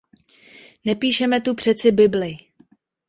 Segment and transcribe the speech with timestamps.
[0.85, 2.37] Nepíšeme tu přeci Bibli.